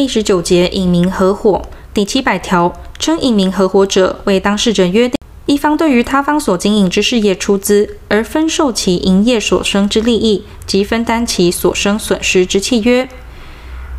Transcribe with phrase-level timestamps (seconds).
[0.00, 1.60] 第十九节隐名合伙
[1.92, 13.06] 第七百条，称隐名合伙者为当事人约定一方对于他方所经营之事业出资，而分受其营业所生之利益及分担其所生损失之契约。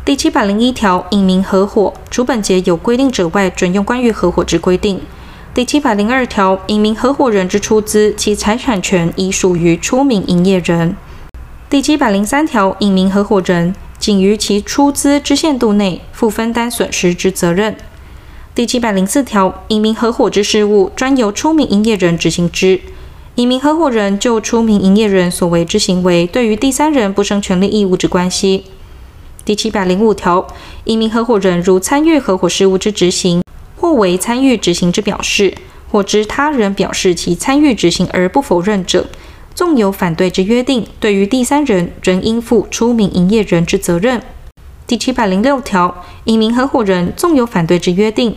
[0.04, 5.00] 第七百零一条，隐名合伙，除本节有规定者外，准用关于合伙之规定。
[5.54, 10.96] 第七百零二条，隐名合伙人之出资，其财产权已属于出名营业人。
[11.70, 13.72] 第七百零三条，隐名合伙人
[14.02, 17.76] 仅于其出资之限度内负分担损失之责任。
[18.52, 22.80] 第七百零四条，隐名合伙之事务专由出名营业人执行之。
[23.36, 28.64] 隐名合伙人就出名营业人所为之行为，对于第三人不生权利义务之关系。
[29.44, 30.48] 第七百零五条，
[30.86, 33.40] 隐名合伙人如参与合伙事务之执行，
[33.76, 35.54] 或为参与执行之表示，
[35.92, 39.06] 或知他人表示其参与执行而不否认者，
[39.54, 44.22] 纵有反对之约定，对于第三人仍应负出名营业人之责任。
[44.86, 48.36] 第七百零六条，隐名合伙人纵有反对之约定，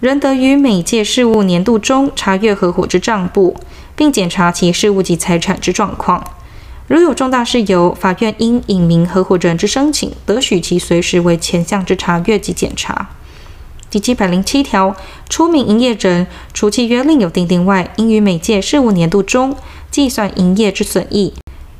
[0.00, 3.56] 仍得于每届事务年度中查阅合伙之账簿，
[3.96, 6.22] 并检查其事务及财产之状况。
[6.86, 13.10] 如有重大事由，法院因隐名合伙人之申请，得许其随时为前项之查阅及检查。
[13.90, 14.94] 第七百零七条，
[15.28, 19.56] 出名营业人除契约另有订定外，应于每届事务年度中
[19.90, 21.32] 计算营业之损益，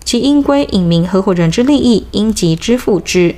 [0.05, 3.37] 其应归隐名合伙人之利益，应即支付之。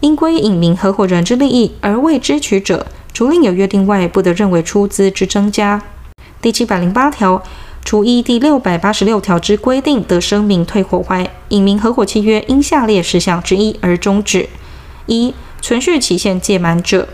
[0.00, 5.82] 应归隐名合伙人之利益而未支取者，除另有约定外，不得认为出资之增加。
[6.40, 7.42] 第七百零八条。
[7.84, 14.48] 除依第六百八十六条之规定得声明退伙外，隐名合伙契约因下列事项之一而终止：
[15.06, 17.06] 一、存续期限届满者；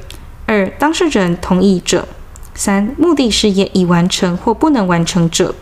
[0.46, 2.06] 二、当事人同意者；
[2.54, 5.52] 三、目的事业已完成或不能完成者；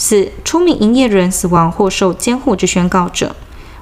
[0.00, 3.34] 四、出名营业人死亡或受监护之宣告者；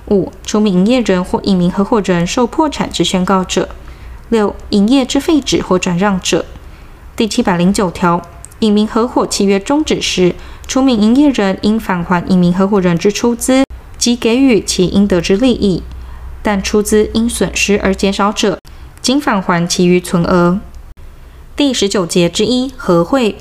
[0.08, 3.68] 五、出名营业人或隐名合伙人受破产之宣告者；
[4.30, 6.46] 六、营业之废止或转让者。
[7.14, 8.22] 第七百零九条，
[8.60, 10.34] 隐名合伙契约终止时，
[10.66, 13.64] 出名营业人应返还隐名合伙人之出资
[13.98, 15.82] 及给予其应得之利益，
[16.42, 18.58] 但出资因损失而减少者，
[19.02, 20.58] 仅返还其余存额。
[21.54, 23.36] 第十九节之一合会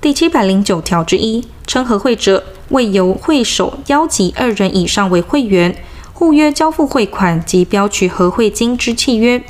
[0.00, 5.76] 第七百零九条之一称合会者，为由会首邀集二人以上为会员，
[6.14, 9.42] 互约交付汇款及标取合会金之契约，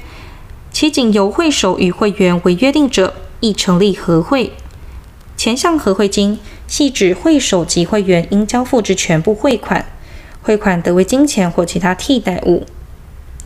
[0.73, 4.53] 其仅由会首与会员为约定者，亦成立合会。
[5.37, 9.87] 前项合会金，系指会首及会员应交付之全部汇款，
[10.43, 12.67] 汇款得为金钱或其他替代物。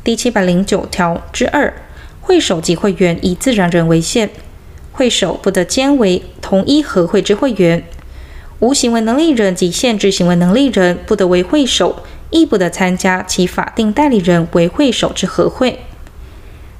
[0.02, 1.74] 第七百零九条之二，
[2.22, 4.30] 会首及会员以自然人为限，
[4.94, 7.84] 会首不得兼为同一合会之会员。
[8.60, 15.80] 无行为能力人及限制行为能力人不得为会首，亦不得参加其法定代理人为会首之合会。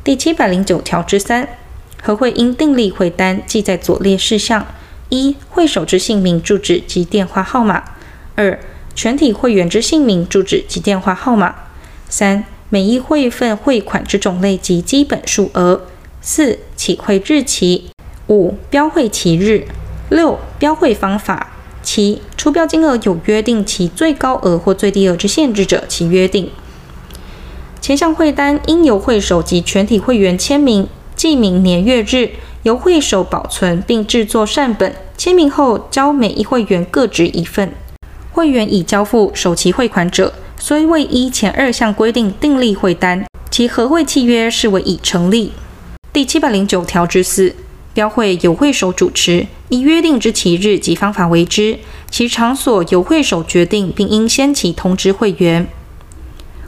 [0.02, 1.48] 第七百零九条之三，
[2.00, 4.66] 合会应订立会单，记载左列事项。
[5.10, 7.82] 一、会首之姓名、住址及电话号码；
[8.36, 8.58] 二、
[8.94, 11.54] 全体会员之姓名、住址及电话号码；
[12.08, 15.82] 三、每一会份汇款之种类及基本数额；
[16.20, 17.90] 四、起汇日期；
[18.28, 19.64] 五、标会期日；
[20.08, 21.48] 六、标会方法；
[21.82, 26.50] 七、出标金额有约定其最高额或最低额之限制者，其约定。
[27.80, 32.30] 前项会单应由会首及全体会员签名、记明年月日。
[32.64, 37.70] 由会首保存并制作缮本，签名后交每一会员各执一份。
[38.32, 45.52] 会员已交付首期汇款者，虽未依前二项规定订立会单，其合会契约视为已成立。
[46.10, 47.54] 第七百零九条之四，
[47.94, 51.78] 标会由会首主持，依约定之期日及方法为之，
[52.10, 55.68] 其场所由会首决定，并应先期通知会员。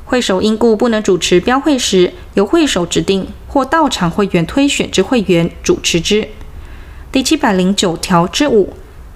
[0.05, 6.29] 会首因故不能主持标会时，由会首指定或到场会员推选之会员主持之。
[7.11, 8.75] 第七百零九条之五，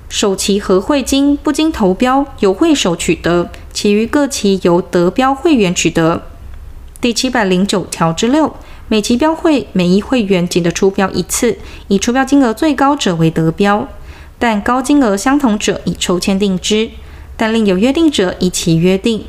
[0.08, 6.26] 首期合会金不经投标，由会首取得，其余各期由得标会员取得。
[7.00, 8.56] 第七百零九条之六，
[8.90, 11.56] 每期标会每一会员仅得出标一次，
[11.86, 13.86] 以出标金额最高者为得标，
[14.36, 16.90] 但高金额相同者以抽签定之，
[17.36, 19.24] 但另有约定者依其约定。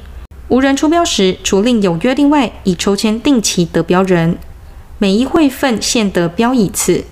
[0.48, 4.36] 无人出标时，除另有约定外，以抽签定其得标人。
[4.98, 7.04] 每一会份限得标一次。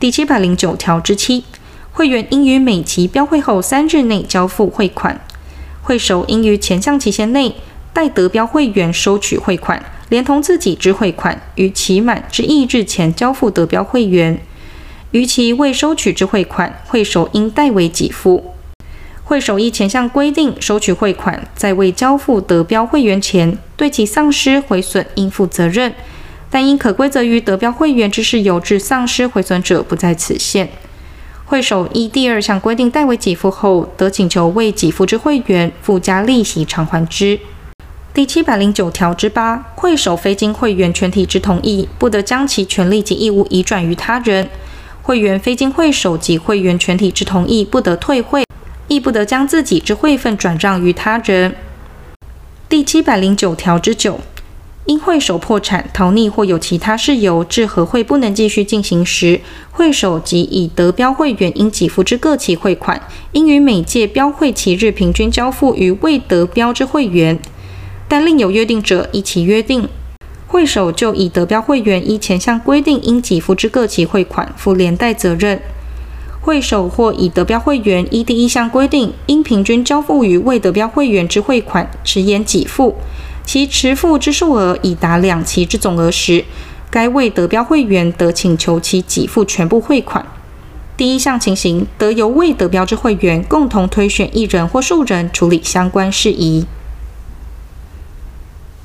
[0.00, 1.44] 第七百零九条之七，
[1.92, 5.20] 会员应于每期标会后三日内交付汇款。
[5.82, 7.54] 会首应于前项期限内，
[7.92, 14.38] 待得标会员收取汇款，连同自己之汇款，于期满之翌日前交付得标会员。
[15.10, 18.54] 逾期未收取之汇款，会首应代为给付。
[19.24, 25.92] 会首依前项规定收取汇款，在未交付得标会员前，对其丧失毁损应负责任，
[26.48, 30.68] 但因可归责于得标会员之事有致丧失毁损者不在此限。
[31.44, 37.40] 会首依第二项规定代为给付后，得请求未给付之会员附加利息偿还之。
[38.14, 44.46] 第七百零九条之八，会首非经会员全体之同意，不得将其权利及义务移转于他人；
[45.02, 48.44] 会员非经会首及会员全体之同意，不得退会，
[48.86, 51.56] 亦不得将自己之会份转让于他人。
[52.68, 54.20] 第七百零九条之九。
[54.86, 59.40] 因会首破产、逃匿或有其他事由致合会不能继续进行时，
[59.72, 63.00] 会首及已得标会员应给付之各期汇款，
[63.32, 67.38] 应于每届标会期日平均交付于未得标之会员。
[68.08, 69.88] 但另有约定者，依其约定。
[70.46, 75.60] 会首就已得标会员依前项规定应给付之各期汇款负连带责任。
[76.40, 82.94] 会首或已得标会员依第一项规定应平均交付于未得标会员之汇款迟延给付。
[83.44, 86.44] 其迟付之数额已达两期之总额时，
[86.90, 90.24] 该未得标会员得请求其给付全部汇款。
[90.96, 96.66] 第一项情形，得由未得标之会员共同推选一人或数人处理相关事宜。